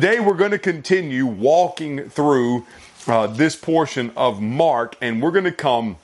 Today 0.00 0.20
we're 0.20 0.34
going 0.36 0.52
to 0.52 0.60
continue 0.60 1.26
walking 1.26 2.08
through 2.08 2.64
uh, 3.08 3.26
this 3.26 3.56
portion 3.56 4.12
of 4.16 4.40
Mark, 4.40 4.94
and 5.00 5.20
we're 5.20 5.32
going 5.32 5.42
to 5.42 5.50
come 5.50 5.96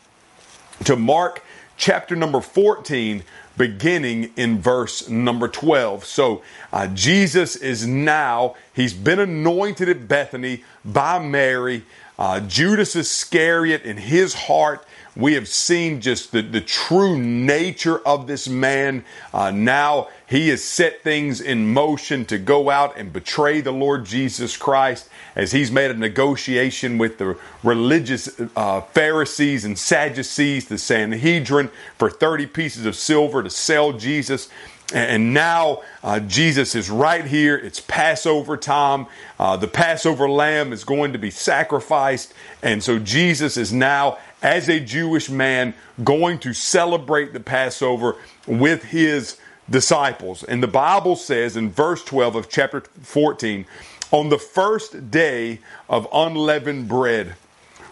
to 0.82 0.96
Mark 0.96 1.44
chapter 1.76 2.16
number 2.16 2.40
14, 2.40 3.22
beginning 3.56 4.32
in 4.34 4.60
verse 4.60 5.08
number 5.08 5.46
12. 5.46 6.04
So 6.04 6.42
uh, 6.72 6.88
Jesus 6.88 7.54
is 7.54 7.86
now, 7.86 8.56
he's 8.72 8.92
been 8.92 9.20
anointed 9.20 9.88
at 9.88 10.08
Bethany 10.08 10.64
by 10.84 11.20
Mary. 11.20 11.84
Uh, 12.18 12.40
Judas 12.40 12.96
Iscariot 12.96 13.82
in 13.82 13.96
his 13.96 14.34
heart 14.34 14.84
we 15.16 15.34
have 15.34 15.46
seen 15.46 16.00
just 16.00 16.32
the, 16.32 16.42
the 16.42 16.60
true 16.60 17.18
nature 17.18 17.98
of 18.00 18.26
this 18.26 18.48
man. 18.48 19.04
Uh, 19.32 19.50
now 19.50 20.08
he 20.28 20.48
has 20.48 20.64
set 20.64 21.02
things 21.02 21.40
in 21.40 21.72
motion 21.72 22.24
to 22.26 22.38
go 22.38 22.68
out 22.68 22.96
and 22.96 23.12
betray 23.12 23.60
the 23.60 23.72
Lord 23.72 24.04
Jesus 24.04 24.56
Christ 24.56 25.08
as 25.36 25.52
he's 25.52 25.70
made 25.70 25.90
a 25.90 25.94
negotiation 25.94 26.98
with 26.98 27.18
the 27.18 27.38
religious 27.62 28.28
uh, 28.56 28.80
Pharisees 28.80 29.64
and 29.64 29.78
Sadducees, 29.78 30.66
the 30.66 30.78
Sanhedrin, 30.78 31.70
for 31.96 32.10
30 32.10 32.46
pieces 32.46 32.84
of 32.84 32.96
silver 32.96 33.42
to 33.42 33.50
sell 33.50 33.92
Jesus. 33.92 34.48
And 34.92 35.32
now 35.32 35.82
uh, 36.02 36.20
Jesus 36.20 36.74
is 36.74 36.90
right 36.90 37.24
here. 37.24 37.56
It's 37.56 37.80
Passover 37.80 38.56
time. 38.56 39.06
Uh, 39.38 39.56
the 39.56 39.66
Passover 39.66 40.28
lamb 40.28 40.72
is 40.72 40.84
going 40.84 41.12
to 41.12 41.18
be 41.18 41.30
sacrificed. 41.30 42.34
And 42.62 42.82
so 42.82 42.98
Jesus 42.98 43.56
is 43.56 43.72
now 43.72 44.18
as 44.44 44.68
a 44.68 44.78
Jewish 44.78 45.30
man 45.30 45.74
going 46.04 46.38
to 46.40 46.52
celebrate 46.52 47.32
the 47.32 47.40
Passover 47.40 48.16
with 48.46 48.84
his 48.84 49.38
disciples. 49.68 50.44
And 50.44 50.62
the 50.62 50.68
Bible 50.68 51.16
says 51.16 51.56
in 51.56 51.70
verse 51.70 52.04
12 52.04 52.36
of 52.36 52.48
chapter 52.50 52.82
14, 52.82 53.64
on 54.12 54.28
the 54.28 54.38
first 54.38 55.10
day 55.10 55.60
of 55.88 56.06
unleavened 56.12 56.88
bread, 56.88 57.34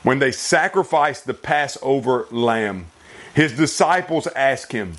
when 0.03 0.19
they 0.19 0.30
sacrificed 0.30 1.27
the 1.27 1.34
Passover 1.34 2.27
lamb, 2.30 2.86
his 3.34 3.56
disciples 3.56 4.27
asked 4.36 4.73
him, 4.73 4.97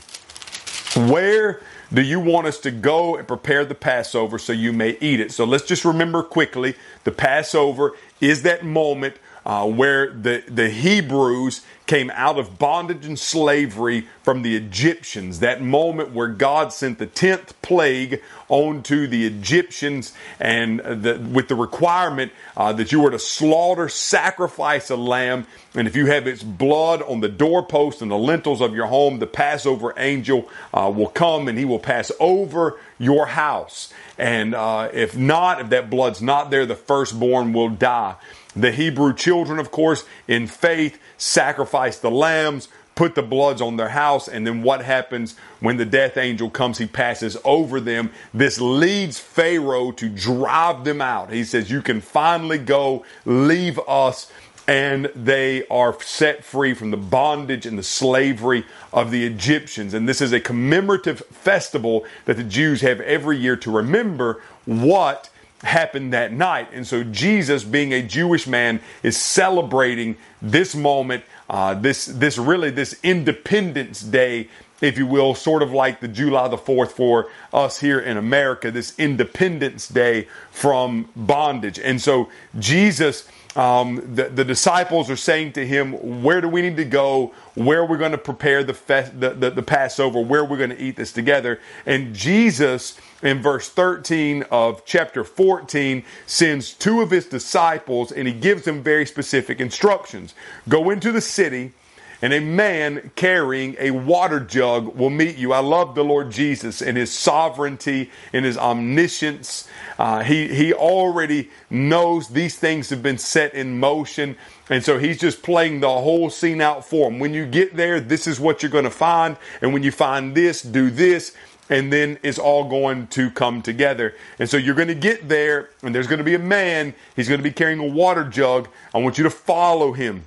Where 0.95 1.61
do 1.93 2.01
you 2.01 2.19
want 2.19 2.47
us 2.47 2.57
to 2.61 2.71
go 2.71 3.15
and 3.15 3.27
prepare 3.27 3.63
the 3.63 3.75
Passover 3.75 4.39
so 4.39 4.53
you 4.53 4.73
may 4.73 4.97
eat 4.99 5.19
it? 5.19 5.31
So 5.31 5.45
let's 5.45 5.65
just 5.65 5.85
remember 5.85 6.23
quickly 6.23 6.73
the 7.03 7.11
Passover 7.11 7.95
is 8.19 8.41
that 8.41 8.65
moment 8.65 9.17
uh, 9.45 9.67
where 9.67 10.11
the, 10.11 10.43
the 10.47 10.69
Hebrews 10.69 11.61
came 11.85 12.09
out 12.11 12.39
of 12.39 12.57
bondage 12.57 13.05
and 13.05 13.19
slavery 13.19 14.07
from 14.23 14.41
the 14.41 14.55
Egyptians. 14.55 15.39
That 15.39 15.61
moment 15.61 16.11
where 16.11 16.29
God 16.29 16.71
sent 16.71 16.97
the 16.97 17.07
10th 17.07 17.53
plague 17.61 18.21
onto 18.47 19.05
the 19.05 19.25
Egyptians 19.25 20.13
and 20.39 20.79
the, 20.79 21.19
with 21.31 21.49
the 21.49 21.55
requirement 21.55 22.31
uh, 22.55 22.71
that 22.73 22.91
you 22.91 23.01
were 23.01 23.11
to 23.11 23.19
slaughter, 23.19 23.89
sacrifice 23.89 24.89
a 24.89 24.95
lamb. 24.95 25.45
And 25.75 25.87
if 25.87 25.95
you 25.95 26.05
have 26.05 26.25
its 26.25 26.41
blood 26.41 27.01
on 27.01 27.19
the 27.19 27.29
doorpost 27.29 28.01
and 28.01 28.09
the 28.09 28.17
lintels 28.17 28.61
of 28.61 28.73
your 28.73 28.87
home, 28.87 29.19
the 29.19 29.27
Passover 29.27 29.93
angel 29.97 30.49
uh, 30.73 30.91
will 30.95 31.09
come 31.09 31.49
and 31.49 31.57
he 31.57 31.65
will 31.65 31.79
pass 31.79 32.11
over 32.19 32.79
your 32.97 33.25
house. 33.25 33.93
And 34.17 34.55
uh, 34.55 34.89
if 34.93 35.17
not, 35.17 35.59
if 35.59 35.69
that 35.69 35.89
blood's 35.89 36.21
not 36.21 36.49
there, 36.49 36.65
the 36.65 36.75
firstborn 36.75 37.51
will 37.51 37.69
die. 37.69 38.15
The 38.55 38.71
Hebrew 38.71 39.13
children, 39.13 39.59
of 39.59 39.71
course, 39.71 40.05
in 40.27 40.47
faith, 40.47 40.99
sacrifice 41.17 41.97
the 41.97 42.11
lambs, 42.11 42.67
put 42.95 43.15
the 43.15 43.23
bloods 43.23 43.61
on 43.61 43.77
their 43.77 43.89
house, 43.89 44.27
and 44.27 44.45
then 44.45 44.61
what 44.61 44.83
happens 44.83 45.35
when 45.59 45.77
the 45.77 45.85
death 45.85 46.17
angel 46.17 46.49
comes? 46.49 46.77
He 46.77 46.85
passes 46.85 47.37
over 47.43 47.79
them. 47.79 48.11
This 48.33 48.59
leads 48.61 49.19
Pharaoh 49.19 49.91
to 49.93 50.09
drive 50.09 50.83
them 50.83 51.01
out. 51.01 51.31
He 51.31 51.43
says, 51.43 51.71
You 51.71 51.81
can 51.81 52.01
finally 52.01 52.59
go, 52.59 53.05
leave 53.25 53.79
us. 53.87 54.31
And 54.65 55.07
they 55.13 55.67
are 55.67 55.99
set 56.01 56.45
free 56.45 56.73
from 56.73 56.91
the 56.91 56.97
bondage 56.97 57.65
and 57.65 57.77
the 57.77 57.83
slavery 57.83 58.65
of 58.93 59.11
the 59.11 59.25
Egyptians. 59.25 59.93
And 59.93 60.07
this 60.07 60.21
is 60.21 60.31
a 60.31 60.39
commemorative 60.39 61.19
festival 61.31 62.05
that 62.23 62.37
the 62.37 62.45
Jews 62.45 62.79
have 62.79 63.01
every 63.01 63.37
year 63.37 63.57
to 63.57 63.69
remember 63.69 64.41
what 64.63 65.29
happened 65.63 66.13
that 66.13 66.31
night. 66.31 66.69
And 66.73 66.85
so 66.85 67.03
Jesus, 67.03 67.63
being 67.63 67.93
a 67.93 68.01
Jewish 68.01 68.47
man, 68.47 68.79
is 69.01 69.17
celebrating 69.17 70.17
this 70.41 70.75
moment, 70.75 71.23
uh, 71.49 71.73
this 71.73 72.05
this 72.05 72.37
really 72.37 72.69
this 72.69 72.99
Independence 73.03 74.01
Day, 74.01 74.49
if 74.81 74.97
you 74.97 75.07
will, 75.07 75.35
sort 75.35 75.63
of 75.63 75.71
like 75.71 75.99
the 75.99 76.07
July 76.07 76.47
the 76.47 76.57
Fourth 76.57 76.93
for 76.93 77.29
us 77.51 77.79
here 77.79 77.99
in 77.99 78.17
America, 78.17 78.71
this 78.71 78.97
Independence 78.99 79.87
Day 79.87 80.27
from 80.51 81.09
bondage. 81.15 81.79
And 81.79 82.01
so 82.01 82.29
Jesus 82.59 83.27
um, 83.55 84.15
the, 84.15 84.29
the, 84.29 84.43
disciples 84.43 85.11
are 85.11 85.15
saying 85.15 85.53
to 85.53 85.65
him, 85.65 86.23
Where 86.23 86.41
do 86.41 86.47
we 86.47 86.61
need 86.61 86.77
to 86.77 86.85
go? 86.85 87.33
Where 87.53 87.81
are 87.81 87.85
we 87.85 87.97
going 87.97 88.11
to 88.11 88.17
prepare 88.17 88.63
the, 88.63 88.73
fe- 88.73 89.11
the, 89.13 89.29
the, 89.29 89.51
the 89.51 89.61
Passover? 89.61 90.19
Where 90.21 90.41
are 90.41 90.45
we're 90.45 90.57
going 90.57 90.71
to 90.71 90.81
eat 90.81 90.95
this 90.95 91.11
together? 91.11 91.59
And 91.85 92.15
Jesus, 92.15 92.97
in 93.21 93.41
verse 93.41 93.69
13 93.69 94.43
of 94.49 94.85
chapter 94.85 95.23
14, 95.23 96.03
sends 96.25 96.73
two 96.73 97.01
of 97.01 97.11
his 97.11 97.27
disciples 97.27 98.11
and 98.11 98.27
he 98.27 98.33
gives 98.33 98.63
them 98.63 98.81
very 98.81 99.05
specific 99.05 99.61
instructions. 99.61 100.33
Go 100.67 100.89
into 100.89 101.11
the 101.11 101.21
city 101.21 101.73
and 102.23 102.31
a 102.31 102.39
man 102.39 103.11
carrying 103.17 103.75
a 103.79 103.91
water 103.91 104.39
jug 104.39 104.95
will 104.95 105.09
meet 105.09 105.35
you. 105.35 105.51
I 105.51 105.59
love 105.59 105.93
the 105.93 106.05
Lord 106.05 106.31
Jesus 106.31 106.81
and 106.81 106.95
his 106.95 107.11
sovereignty 107.11 108.11
and 108.31 108.45
his 108.45 108.57
omniscience. 108.57 109.67
Uh, 109.99 110.23
he, 110.23 110.47
he 110.47 110.73
already 110.73 111.49
knows 111.69 112.29
these 112.29 112.55
things 112.55 112.89
have 112.91 113.03
been 113.03 113.17
set 113.17 113.53
in 113.53 113.77
motion. 113.77 114.37
And 114.69 114.85
so 114.85 114.97
he's 114.97 115.19
just 115.19 115.43
playing 115.43 115.81
the 115.81 115.89
whole 115.89 116.29
scene 116.29 116.61
out 116.61 116.85
for 116.85 117.11
him. 117.11 117.19
When 117.19 117.33
you 117.33 117.45
get 117.45 117.75
there, 117.75 117.99
this 117.99 118.25
is 118.25 118.39
what 118.39 118.63
you're 118.63 118.71
going 118.71 118.85
to 118.85 118.89
find. 118.89 119.35
And 119.61 119.73
when 119.73 119.83
you 119.83 119.91
find 119.91 120.33
this, 120.33 120.61
do 120.61 120.89
this 120.89 121.35
and 121.69 121.91
then 121.91 122.19
it's 122.23 122.39
all 122.39 122.69
going 122.69 123.07
to 123.07 123.31
come 123.31 123.61
together. 123.61 124.15
And 124.39 124.49
so 124.49 124.55
you're 124.55 124.75
going 124.75 124.89
to 124.89 124.95
get 124.95 125.27
there, 125.27 125.69
and 125.81 125.95
there's 125.95 126.07
going 126.07 126.17
to 126.19 126.23
be 126.23 126.35
a 126.35 126.39
man. 126.39 126.93
He's 127.15 127.27
going 127.29 127.39
to 127.39 127.43
be 127.43 127.51
carrying 127.51 127.79
a 127.79 127.87
water 127.87 128.25
jug. 128.25 128.67
I 128.93 128.99
want 128.99 129.17
you 129.17 129.23
to 129.23 129.29
follow 129.29 129.93
him. 129.93 130.25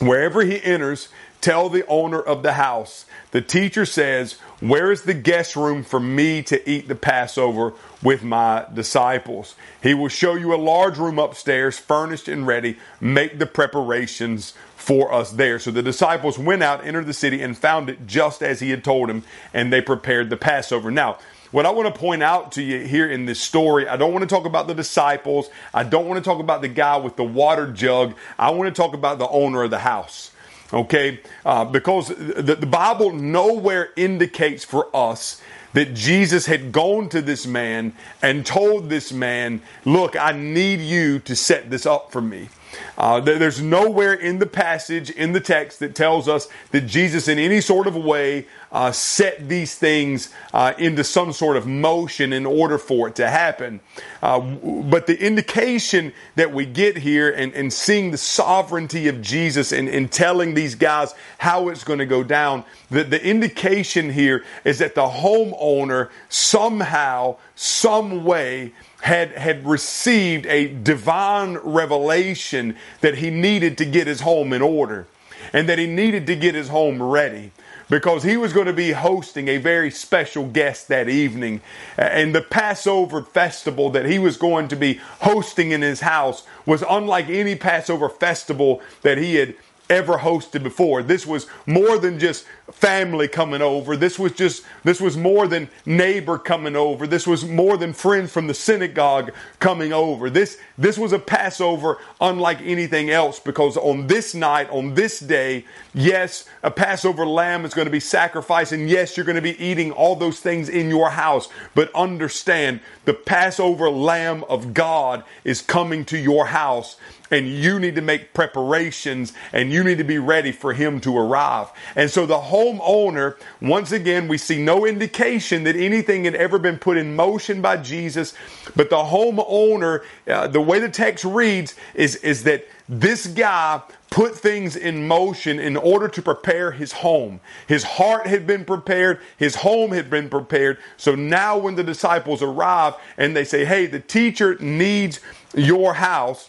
Wherever 0.00 0.42
he 0.42 0.62
enters, 0.62 1.08
tell 1.40 1.68
the 1.68 1.86
owner 1.86 2.20
of 2.20 2.42
the 2.42 2.52
house. 2.52 3.06
The 3.32 3.40
teacher 3.40 3.84
says, 3.84 4.34
Where 4.60 4.92
is 4.92 5.02
the 5.02 5.14
guest 5.14 5.56
room 5.56 5.82
for 5.82 5.98
me 5.98 6.42
to 6.44 6.70
eat 6.70 6.88
the 6.88 6.94
Passover 6.94 7.74
with 8.02 8.22
my 8.22 8.66
disciples? 8.72 9.54
He 9.82 9.94
will 9.94 10.08
show 10.08 10.34
you 10.34 10.54
a 10.54 10.56
large 10.56 10.98
room 10.98 11.18
upstairs, 11.18 11.78
furnished 11.78 12.28
and 12.28 12.46
ready. 12.46 12.78
Make 13.00 13.38
the 13.38 13.46
preparations 13.46 14.54
for 14.76 15.12
us 15.12 15.32
there. 15.32 15.58
So 15.58 15.70
the 15.70 15.82
disciples 15.82 16.38
went 16.38 16.62
out, 16.62 16.86
entered 16.86 17.06
the 17.06 17.12
city, 17.12 17.42
and 17.42 17.58
found 17.58 17.90
it 17.90 18.06
just 18.06 18.42
as 18.42 18.60
he 18.60 18.70
had 18.70 18.84
told 18.84 19.08
them, 19.08 19.24
and 19.52 19.72
they 19.72 19.80
prepared 19.80 20.30
the 20.30 20.36
Passover. 20.36 20.90
Now, 20.90 21.18
what 21.50 21.66
I 21.66 21.70
want 21.70 21.92
to 21.92 21.98
point 21.98 22.22
out 22.22 22.52
to 22.52 22.62
you 22.62 22.80
here 22.80 23.10
in 23.10 23.26
this 23.26 23.40
story, 23.40 23.88
I 23.88 23.96
don't 23.96 24.12
want 24.12 24.28
to 24.28 24.34
talk 24.34 24.44
about 24.44 24.66
the 24.66 24.74
disciples. 24.74 25.48
I 25.72 25.82
don't 25.82 26.06
want 26.06 26.22
to 26.22 26.28
talk 26.28 26.40
about 26.40 26.60
the 26.60 26.68
guy 26.68 26.96
with 26.96 27.16
the 27.16 27.24
water 27.24 27.70
jug. 27.70 28.14
I 28.38 28.50
want 28.50 28.74
to 28.74 28.82
talk 28.82 28.94
about 28.94 29.18
the 29.18 29.28
owner 29.28 29.62
of 29.62 29.70
the 29.70 29.78
house. 29.78 30.32
Okay? 30.72 31.20
Uh, 31.46 31.64
because 31.64 32.08
the, 32.08 32.56
the 32.58 32.66
Bible 32.66 33.12
nowhere 33.12 33.90
indicates 33.96 34.64
for 34.64 34.94
us 34.94 35.40
that 35.72 35.94
Jesus 35.94 36.46
had 36.46 36.72
gone 36.72 37.08
to 37.10 37.22
this 37.22 37.46
man 37.46 37.94
and 38.22 38.44
told 38.44 38.88
this 38.88 39.12
man, 39.12 39.62
Look, 39.84 40.16
I 40.16 40.32
need 40.32 40.80
you 40.80 41.18
to 41.20 41.36
set 41.36 41.70
this 41.70 41.86
up 41.86 42.12
for 42.12 42.20
me. 42.20 42.48
Uh, 42.96 43.20
there's 43.20 43.62
nowhere 43.62 44.12
in 44.12 44.38
the 44.38 44.46
passage, 44.46 45.10
in 45.10 45.32
the 45.32 45.40
text, 45.40 45.78
that 45.78 45.94
tells 45.94 46.28
us 46.28 46.48
that 46.70 46.82
Jesus, 46.82 47.28
in 47.28 47.38
any 47.38 47.60
sort 47.60 47.86
of 47.86 47.96
way, 47.96 48.46
uh, 48.70 48.92
set 48.92 49.48
these 49.48 49.74
things 49.74 50.32
uh, 50.52 50.74
into 50.78 51.02
some 51.02 51.32
sort 51.32 51.56
of 51.56 51.66
motion 51.66 52.32
in 52.32 52.44
order 52.44 52.78
for 52.78 53.08
it 53.08 53.16
to 53.16 53.28
happen. 53.28 53.80
Uh, 54.22 54.40
but 54.40 55.06
the 55.06 55.18
indication 55.24 56.12
that 56.36 56.52
we 56.52 56.66
get 56.66 56.96
here 56.96 57.30
and, 57.30 57.54
and 57.54 57.72
seeing 57.72 58.10
the 58.10 58.18
sovereignty 58.18 59.08
of 59.08 59.22
Jesus 59.22 59.72
and, 59.72 59.88
and 59.88 60.10
telling 60.12 60.54
these 60.54 60.74
guys 60.74 61.14
how 61.38 61.68
it's 61.68 61.84
going 61.84 61.98
to 61.98 62.06
go 62.06 62.22
down, 62.22 62.64
the, 62.90 63.04
the 63.04 63.24
indication 63.24 64.10
here 64.10 64.44
is 64.64 64.78
that 64.78 64.94
the 64.94 65.06
homeowner 65.06 66.10
somehow, 66.28 67.36
some 67.54 68.24
way, 68.24 68.72
had, 69.00 69.30
had 69.32 69.64
received 69.66 70.44
a 70.46 70.68
divine 70.68 71.56
revelation 71.58 72.76
that 73.00 73.16
he 73.16 73.30
needed 73.30 73.78
to 73.78 73.84
get 73.84 74.06
his 74.06 74.20
home 74.20 74.52
in 74.52 74.60
order 74.60 75.06
and 75.52 75.68
that 75.68 75.78
he 75.78 75.86
needed 75.86 76.26
to 76.26 76.36
get 76.36 76.54
his 76.54 76.68
home 76.68 77.02
ready 77.02 77.52
because 77.88 78.22
he 78.22 78.36
was 78.36 78.52
going 78.52 78.66
to 78.66 78.72
be 78.72 78.92
hosting 78.92 79.48
a 79.48 79.58
very 79.58 79.90
special 79.90 80.46
guest 80.46 80.88
that 80.88 81.08
evening. 81.08 81.60
And 81.96 82.34
the 82.34 82.42
Passover 82.42 83.22
festival 83.22 83.90
that 83.90 84.06
he 84.06 84.18
was 84.18 84.36
going 84.36 84.68
to 84.68 84.76
be 84.76 85.00
hosting 85.20 85.72
in 85.72 85.82
his 85.82 86.00
house 86.00 86.46
was 86.66 86.84
unlike 86.88 87.28
any 87.28 87.56
Passover 87.56 88.08
festival 88.08 88.82
that 89.02 89.18
he 89.18 89.36
had 89.36 89.54
ever 89.90 90.18
hosted 90.18 90.62
before. 90.62 91.02
This 91.02 91.26
was 91.26 91.46
more 91.66 91.98
than 91.98 92.18
just 92.18 92.44
family 92.70 93.28
coming 93.28 93.62
over. 93.62 93.96
This 93.96 94.18
was 94.18 94.32
just, 94.32 94.64
this 94.84 95.00
was 95.00 95.16
more 95.16 95.46
than 95.46 95.68
neighbor 95.86 96.38
coming 96.38 96.76
over. 96.76 97.06
This 97.06 97.26
was 97.26 97.44
more 97.44 97.76
than 97.76 97.92
friends 97.92 98.30
from 98.30 98.46
the 98.46 98.54
synagogue 98.54 99.32
coming 99.58 99.92
over. 99.92 100.28
This, 100.28 100.58
this 100.76 100.98
was 100.98 101.12
a 101.12 101.18
Passover 101.18 101.98
unlike 102.20 102.60
anything 102.62 103.10
else 103.10 103.40
because 103.40 103.76
on 103.76 104.06
this 104.06 104.34
night, 104.34 104.68
on 104.70 104.94
this 104.94 105.20
day, 105.20 105.64
yes, 105.94 106.48
a 106.62 106.70
Passover 106.70 107.26
lamb 107.26 107.64
is 107.64 107.72
going 107.72 107.86
to 107.86 107.92
be 107.92 108.00
sacrificed 108.00 108.72
and 108.72 108.88
yes, 108.88 109.16
you're 109.16 109.26
going 109.26 109.36
to 109.36 109.42
be 109.42 109.62
eating 109.62 109.90
all 109.92 110.14
those 110.14 110.40
things 110.40 110.68
in 110.68 110.90
your 110.90 111.10
house. 111.10 111.48
But 111.74 111.94
understand 111.94 112.80
the 113.06 113.14
Passover 113.14 113.88
lamb 113.88 114.44
of 114.44 114.74
God 114.74 115.24
is 115.44 115.62
coming 115.62 116.04
to 116.06 116.18
your 116.18 116.46
house 116.46 116.96
and 117.30 117.48
you 117.48 117.78
need 117.78 117.94
to 117.94 118.02
make 118.02 118.34
preparations 118.34 119.32
and 119.52 119.72
you 119.72 119.84
need 119.84 119.98
to 119.98 120.04
be 120.04 120.18
ready 120.18 120.52
for 120.52 120.72
him 120.72 121.00
to 121.00 121.16
arrive. 121.16 121.68
And 121.96 122.10
so 122.10 122.26
the 122.26 122.38
homeowner, 122.38 123.36
once 123.60 123.92
again, 123.92 124.28
we 124.28 124.38
see 124.38 124.62
no 124.62 124.86
indication 124.86 125.64
that 125.64 125.76
anything 125.76 126.24
had 126.24 126.34
ever 126.34 126.58
been 126.58 126.78
put 126.78 126.96
in 126.96 127.16
motion 127.16 127.60
by 127.62 127.76
Jesus, 127.78 128.34
but 128.76 128.90
the 128.90 128.96
homeowner, 128.96 130.04
uh, 130.26 130.48
the 130.48 130.60
way 130.60 130.78
the 130.78 130.88
text 130.88 131.24
reads 131.24 131.74
is, 131.94 132.16
is 132.16 132.44
that 132.44 132.66
this 132.88 133.26
guy 133.26 133.82
put 134.10 134.34
things 134.34 134.74
in 134.74 135.06
motion 135.06 135.58
in 135.58 135.76
order 135.76 136.08
to 136.08 136.22
prepare 136.22 136.72
his 136.72 136.92
home. 136.92 137.40
His 137.66 137.84
heart 137.84 138.26
had 138.26 138.46
been 138.46 138.64
prepared, 138.64 139.20
his 139.36 139.56
home 139.56 139.92
had 139.92 140.08
been 140.08 140.30
prepared. 140.30 140.78
So 140.96 141.14
now 141.14 141.58
when 141.58 141.74
the 141.74 141.84
disciples 141.84 142.42
arrive 142.42 142.94
and 143.18 143.36
they 143.36 143.44
say, 143.44 143.64
Hey, 143.66 143.86
the 143.86 144.00
teacher 144.00 144.56
needs 144.58 145.20
your 145.54 145.94
house, 145.94 146.48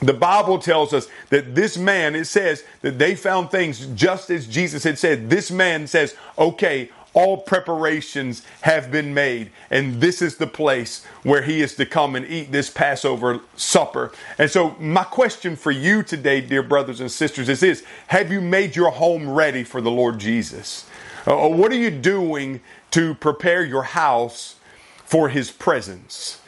the 0.00 0.14
Bible 0.14 0.58
tells 0.58 0.92
us 0.92 1.08
that 1.28 1.54
this 1.54 1.76
man, 1.76 2.14
it 2.14 2.24
says 2.24 2.64
that 2.80 2.98
they 2.98 3.14
found 3.14 3.50
things 3.50 3.86
just 3.94 4.30
as 4.30 4.46
Jesus 4.46 4.82
had 4.84 4.98
said. 4.98 5.28
This 5.28 5.50
man 5.50 5.86
says, 5.86 6.14
okay, 6.38 6.90
all 7.12 7.38
preparations 7.38 8.42
have 8.62 8.90
been 8.90 9.12
made, 9.12 9.50
and 9.70 10.00
this 10.00 10.22
is 10.22 10.36
the 10.36 10.46
place 10.46 11.04
where 11.22 11.42
he 11.42 11.60
is 11.60 11.74
to 11.74 11.84
come 11.84 12.14
and 12.14 12.24
eat 12.26 12.52
this 12.52 12.70
Passover 12.70 13.40
supper. 13.56 14.12
And 14.38 14.50
so, 14.50 14.76
my 14.78 15.02
question 15.02 15.56
for 15.56 15.72
you 15.72 16.02
today, 16.04 16.40
dear 16.40 16.62
brothers 16.62 17.00
and 17.00 17.10
sisters, 17.10 17.48
is 17.48 17.60
this 17.60 17.84
Have 18.08 18.30
you 18.30 18.40
made 18.40 18.76
your 18.76 18.90
home 18.92 19.28
ready 19.28 19.64
for 19.64 19.80
the 19.80 19.90
Lord 19.90 20.20
Jesus? 20.20 20.86
Uh, 21.26 21.48
what 21.48 21.72
are 21.72 21.76
you 21.76 21.90
doing 21.90 22.60
to 22.92 23.14
prepare 23.16 23.64
your 23.64 23.82
house 23.82 24.56
for 25.04 25.28
his 25.28 25.50
presence? 25.50 26.39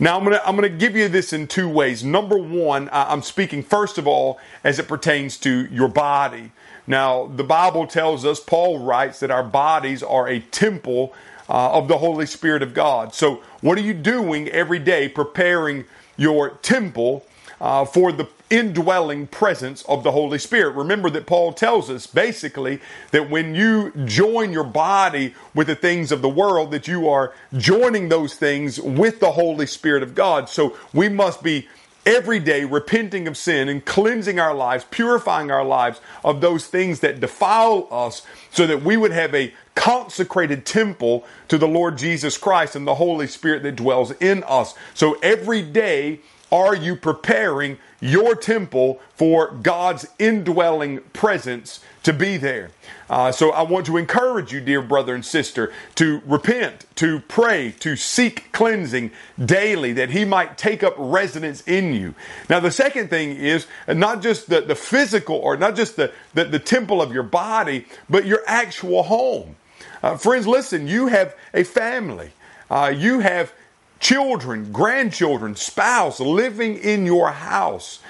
Now 0.00 0.18
I'm 0.18 0.24
gonna 0.24 0.42
I'm 0.46 0.56
gonna 0.56 0.70
give 0.70 0.96
you 0.96 1.08
this 1.08 1.34
in 1.34 1.48
two 1.48 1.68
ways. 1.68 2.04
Number 2.04 2.38
one, 2.38 2.88
I'm 2.92 3.22
speaking 3.22 3.62
first 3.62 3.98
of 3.98 4.06
all 4.08 4.40
as 4.64 4.78
it 4.80 4.88
pertains 4.88 5.38
to 5.40 5.66
your 5.72 5.88
body. 5.88 6.52
Now 6.86 7.26
the 7.26 7.44
Bible 7.44 7.86
tells 7.86 8.24
us, 8.24 8.40
Paul 8.40 8.80
writes 8.80 9.20
that 9.20 9.30
our 9.30 9.44
bodies 9.44 10.02
are 10.02 10.28
a 10.28 10.40
temple 10.40 11.14
uh, 11.50 11.72
of 11.72 11.88
the 11.88 11.98
Holy 11.98 12.26
Spirit 12.26 12.62
of 12.62 12.74
God. 12.74 13.14
So 13.14 13.42
what 13.62 13.78
are 13.78 13.82
you 13.82 13.94
doing 13.94 14.48
every 14.50 14.80
day 14.80 15.08
preparing 15.10 15.84
your 16.16 16.50
temple 16.62 17.26
uh, 17.60 17.84
for 17.84 18.12
the 18.12 18.28
indwelling 18.48 19.26
presence 19.28 19.82
of 19.84 20.02
the 20.02 20.10
Holy 20.10 20.38
Spirit. 20.38 20.74
Remember 20.74 21.08
that 21.10 21.26
Paul 21.26 21.52
tells 21.52 21.88
us 21.88 22.06
basically 22.06 22.80
that 23.12 23.30
when 23.30 23.54
you 23.54 23.92
join 24.04 24.52
your 24.52 24.64
body 24.64 25.34
with 25.54 25.68
the 25.68 25.76
things 25.76 26.10
of 26.10 26.20
the 26.20 26.28
world, 26.28 26.72
that 26.72 26.88
you 26.88 27.08
are 27.08 27.32
joining 27.56 28.08
those 28.08 28.34
things 28.34 28.80
with 28.80 29.20
the 29.20 29.32
Holy 29.32 29.66
Spirit 29.66 30.02
of 30.02 30.14
God. 30.14 30.48
So 30.48 30.76
we 30.92 31.08
must 31.08 31.42
be 31.42 31.68
every 32.06 32.40
day 32.40 32.64
repenting 32.64 33.28
of 33.28 33.36
sin 33.36 33.68
and 33.68 33.84
cleansing 33.84 34.40
our 34.40 34.54
lives, 34.54 34.84
purifying 34.90 35.50
our 35.50 35.64
lives 35.64 36.00
of 36.24 36.40
those 36.40 36.66
things 36.66 37.00
that 37.00 37.20
defile 37.20 37.86
us 37.90 38.26
so 38.50 38.66
that 38.66 38.82
we 38.82 38.96
would 38.96 39.12
have 39.12 39.34
a 39.34 39.52
consecrated 39.74 40.66
temple 40.66 41.24
to 41.48 41.56
the 41.56 41.68
Lord 41.68 41.98
Jesus 41.98 42.36
Christ 42.36 42.74
and 42.74 42.86
the 42.86 42.96
Holy 42.96 43.26
Spirit 43.26 43.62
that 43.62 43.76
dwells 43.76 44.10
in 44.12 44.42
us. 44.44 44.74
So 44.94 45.18
every 45.22 45.62
day 45.62 46.20
are 46.52 46.74
you 46.74 46.96
preparing 46.96 47.78
your 48.00 48.34
temple 48.34 49.00
for 49.14 49.52
God's 49.52 50.06
indwelling 50.18 51.00
presence 51.12 51.80
to 52.02 52.12
be 52.12 52.36
there? 52.36 52.70
Uh, 53.08 53.32
so 53.32 53.50
I 53.50 53.62
want 53.62 53.86
to 53.86 53.96
encourage 53.96 54.52
you, 54.52 54.60
dear 54.60 54.80
brother 54.82 55.14
and 55.14 55.24
sister, 55.24 55.72
to 55.96 56.22
repent, 56.24 56.86
to 56.96 57.20
pray, 57.20 57.72
to 57.80 57.96
seek 57.96 58.52
cleansing 58.52 59.10
daily 59.44 59.92
that 59.94 60.10
He 60.10 60.24
might 60.24 60.56
take 60.56 60.82
up 60.82 60.94
residence 60.96 61.62
in 61.66 61.92
you. 61.92 62.14
Now, 62.48 62.60
the 62.60 62.70
second 62.70 63.10
thing 63.10 63.36
is 63.36 63.66
not 63.88 64.22
just 64.22 64.48
the, 64.48 64.60
the 64.60 64.76
physical 64.76 65.36
or 65.36 65.56
not 65.56 65.76
just 65.76 65.96
the, 65.96 66.12
the, 66.34 66.44
the 66.44 66.58
temple 66.58 67.02
of 67.02 67.12
your 67.12 67.24
body, 67.24 67.86
but 68.08 68.26
your 68.26 68.42
actual 68.46 69.02
home. 69.02 69.56
Uh, 70.02 70.16
friends, 70.16 70.46
listen, 70.46 70.86
you 70.86 71.08
have 71.08 71.34
a 71.52 71.64
family. 71.64 72.30
Uh, 72.70 72.92
you 72.96 73.20
have 73.20 73.52
children, 74.00 74.72
grandchildren, 74.72 75.54
spouse 75.54 76.18
living 76.18 76.76
in 76.76 77.06
your 77.06 77.30
house? 77.30 78.00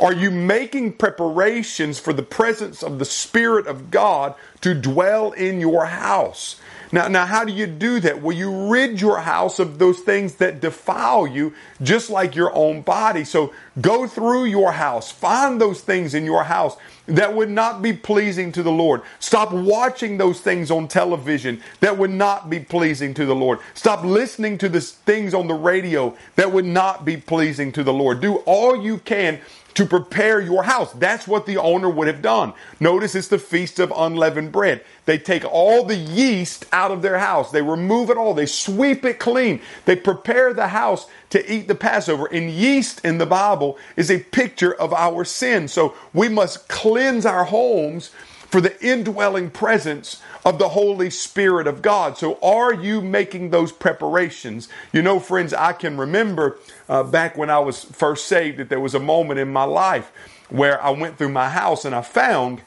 Are 0.00 0.12
you 0.12 0.30
making 0.30 0.94
preparations 0.94 2.00
for 2.00 2.12
the 2.12 2.22
presence 2.22 2.82
of 2.82 2.98
the 2.98 3.04
Spirit 3.04 3.68
of 3.68 3.92
God 3.92 4.34
to 4.62 4.74
dwell 4.74 5.30
in 5.32 5.60
your 5.60 5.86
house? 5.86 6.56
Now, 6.94 7.08
now, 7.08 7.26
how 7.26 7.44
do 7.44 7.52
you 7.52 7.66
do 7.66 7.98
that? 7.98 8.22
Well, 8.22 8.36
you 8.36 8.68
rid 8.70 9.00
your 9.00 9.18
house 9.18 9.58
of 9.58 9.80
those 9.80 9.98
things 9.98 10.36
that 10.36 10.60
defile 10.60 11.26
you, 11.26 11.52
just 11.82 12.08
like 12.08 12.36
your 12.36 12.54
own 12.54 12.82
body. 12.82 13.24
So 13.24 13.52
go 13.80 14.06
through 14.06 14.44
your 14.44 14.70
house, 14.70 15.10
find 15.10 15.60
those 15.60 15.80
things 15.80 16.14
in 16.14 16.24
your 16.24 16.44
house 16.44 16.76
that 17.06 17.34
would 17.34 17.50
not 17.50 17.82
be 17.82 17.94
pleasing 17.94 18.52
to 18.52 18.62
the 18.62 18.70
Lord. 18.70 19.02
Stop 19.18 19.50
watching 19.50 20.18
those 20.18 20.40
things 20.40 20.70
on 20.70 20.86
television 20.86 21.60
that 21.80 21.98
would 21.98 22.12
not 22.12 22.48
be 22.48 22.60
pleasing 22.60 23.12
to 23.14 23.26
the 23.26 23.34
Lord. 23.34 23.58
Stop 23.74 24.04
listening 24.04 24.56
to 24.58 24.68
the 24.68 24.80
things 24.80 25.34
on 25.34 25.48
the 25.48 25.54
radio 25.54 26.16
that 26.36 26.52
would 26.52 26.64
not 26.64 27.04
be 27.04 27.16
pleasing 27.16 27.72
to 27.72 27.82
the 27.82 27.92
Lord. 27.92 28.20
Do 28.20 28.36
all 28.46 28.80
you 28.80 28.98
can 28.98 29.40
to 29.74 29.86
prepare 29.86 30.40
your 30.40 30.62
house. 30.62 30.92
That's 30.92 31.26
what 31.26 31.46
the 31.46 31.56
owner 31.58 31.88
would 31.90 32.06
have 32.06 32.22
done. 32.22 32.54
Notice 32.80 33.14
it's 33.14 33.28
the 33.28 33.38
feast 33.38 33.78
of 33.78 33.92
unleavened 33.94 34.52
bread. 34.52 34.84
They 35.04 35.18
take 35.18 35.44
all 35.44 35.84
the 35.84 35.96
yeast 35.96 36.64
out 36.72 36.90
of 36.90 37.02
their 37.02 37.18
house. 37.18 37.50
They 37.50 37.62
remove 37.62 38.10
it 38.10 38.16
all. 38.16 38.34
They 38.34 38.46
sweep 38.46 39.04
it 39.04 39.18
clean. 39.18 39.60
They 39.84 39.96
prepare 39.96 40.54
the 40.54 40.68
house 40.68 41.06
to 41.30 41.52
eat 41.52 41.68
the 41.68 41.74
Passover. 41.74 42.26
And 42.26 42.50
yeast 42.50 43.04
in 43.04 43.18
the 43.18 43.26
Bible 43.26 43.78
is 43.96 44.10
a 44.10 44.20
picture 44.20 44.74
of 44.74 44.92
our 44.92 45.24
sin. 45.24 45.68
So 45.68 45.94
we 46.12 46.28
must 46.28 46.68
cleanse 46.68 47.26
our 47.26 47.44
homes 47.44 48.10
for 48.54 48.60
the 48.60 48.80
indwelling 48.86 49.50
presence 49.50 50.22
of 50.44 50.60
the 50.60 50.68
Holy 50.68 51.10
Spirit 51.10 51.66
of 51.66 51.82
God. 51.82 52.16
So, 52.16 52.38
are 52.40 52.72
you 52.72 53.00
making 53.00 53.50
those 53.50 53.72
preparations? 53.72 54.68
You 54.92 55.02
know, 55.02 55.18
friends, 55.18 55.52
I 55.52 55.72
can 55.72 55.96
remember 55.96 56.60
uh, 56.88 57.02
back 57.02 57.36
when 57.36 57.50
I 57.50 57.58
was 57.58 57.82
first 57.82 58.26
saved 58.26 58.58
that 58.58 58.68
there 58.68 58.78
was 58.78 58.94
a 58.94 59.00
moment 59.00 59.40
in 59.40 59.52
my 59.52 59.64
life 59.64 60.12
where 60.50 60.80
I 60.80 60.90
went 60.90 61.18
through 61.18 61.30
my 61.30 61.48
house 61.48 61.84
and 61.84 61.96
I 61.96 62.02
found 62.02 62.62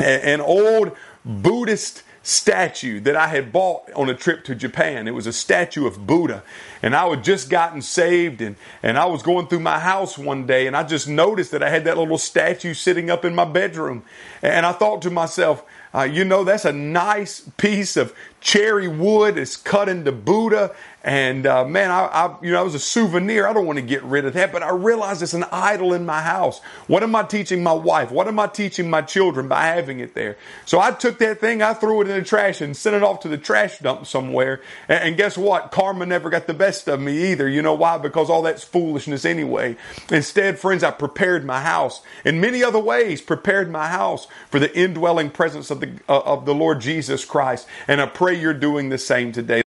an 0.00 0.40
old 0.40 0.96
Buddhist 1.24 2.02
statue 2.28 3.00
that 3.00 3.16
I 3.16 3.28
had 3.28 3.52
bought 3.52 3.90
on 3.92 4.10
a 4.10 4.14
trip 4.14 4.44
to 4.44 4.54
Japan. 4.54 5.08
It 5.08 5.14
was 5.14 5.26
a 5.26 5.32
statue 5.32 5.86
of 5.86 6.06
Buddha. 6.06 6.42
And 6.82 6.94
I 6.94 7.08
had 7.08 7.24
just 7.24 7.48
gotten 7.48 7.80
saved 7.80 8.42
and, 8.42 8.56
and 8.82 8.98
I 8.98 9.06
was 9.06 9.22
going 9.22 9.46
through 9.46 9.60
my 9.60 9.78
house 9.78 10.18
one 10.18 10.46
day 10.46 10.66
and 10.66 10.76
I 10.76 10.82
just 10.82 11.08
noticed 11.08 11.52
that 11.52 11.62
I 11.62 11.70
had 11.70 11.84
that 11.84 11.96
little 11.96 12.18
statue 12.18 12.74
sitting 12.74 13.08
up 13.08 13.24
in 13.24 13.34
my 13.34 13.46
bedroom. 13.46 14.04
And 14.42 14.66
I 14.66 14.72
thought 14.72 15.00
to 15.02 15.10
myself, 15.10 15.64
uh, 15.94 16.02
you 16.02 16.22
know, 16.22 16.44
that's 16.44 16.66
a 16.66 16.72
nice 16.72 17.40
piece 17.56 17.96
of 17.96 18.14
cherry 18.42 18.88
wood. 18.88 19.38
It's 19.38 19.56
cut 19.56 19.88
into 19.88 20.12
Buddha. 20.12 20.74
And 21.08 21.46
uh, 21.46 21.64
man, 21.64 21.90
I, 21.90 22.04
I, 22.04 22.36
you 22.42 22.52
know, 22.52 22.60
it 22.60 22.64
was 22.64 22.74
a 22.74 22.78
souvenir. 22.78 23.46
I 23.46 23.54
don't 23.54 23.64
want 23.64 23.78
to 23.78 23.82
get 23.82 24.02
rid 24.02 24.26
of 24.26 24.34
that, 24.34 24.52
but 24.52 24.62
I 24.62 24.72
realize 24.72 25.22
it's 25.22 25.32
an 25.32 25.46
idol 25.50 25.94
in 25.94 26.04
my 26.04 26.20
house. 26.20 26.60
What 26.86 27.02
am 27.02 27.16
I 27.16 27.22
teaching 27.22 27.62
my 27.62 27.72
wife? 27.72 28.10
What 28.10 28.28
am 28.28 28.38
I 28.38 28.46
teaching 28.46 28.90
my 28.90 29.00
children 29.00 29.48
by 29.48 29.62
having 29.68 30.00
it 30.00 30.12
there? 30.12 30.36
So 30.66 30.78
I 30.78 30.90
took 30.90 31.16
that 31.20 31.40
thing, 31.40 31.62
I 31.62 31.72
threw 31.72 32.02
it 32.02 32.08
in 32.08 32.18
the 32.18 32.22
trash 32.22 32.60
and 32.60 32.76
sent 32.76 32.94
it 32.94 33.02
off 33.02 33.20
to 33.20 33.28
the 33.28 33.38
trash 33.38 33.78
dump 33.78 34.06
somewhere. 34.06 34.60
And, 34.86 35.02
and 35.02 35.16
guess 35.16 35.38
what? 35.38 35.70
Karma 35.70 36.04
never 36.04 36.28
got 36.28 36.46
the 36.46 36.52
best 36.52 36.86
of 36.88 37.00
me 37.00 37.32
either. 37.32 37.48
You 37.48 37.62
know 37.62 37.72
why? 37.72 37.96
Because 37.96 38.28
all 38.28 38.42
that's 38.42 38.62
foolishness 38.62 39.24
anyway. 39.24 39.78
Instead, 40.10 40.58
friends, 40.58 40.84
I 40.84 40.90
prepared 40.90 41.42
my 41.42 41.62
house 41.62 42.02
in 42.22 42.38
many 42.38 42.62
other 42.62 42.80
ways. 42.80 43.22
Prepared 43.22 43.70
my 43.70 43.88
house 43.88 44.28
for 44.50 44.58
the 44.58 44.78
indwelling 44.78 45.30
presence 45.30 45.70
of 45.70 45.80
the 45.80 45.88
uh, 46.06 46.20
of 46.26 46.44
the 46.44 46.54
Lord 46.54 46.82
Jesus 46.82 47.24
Christ. 47.24 47.66
And 47.86 47.98
I 48.02 48.04
pray 48.04 48.38
you're 48.38 48.52
doing 48.52 48.90
the 48.90 48.98
same 48.98 49.32
today. 49.32 49.62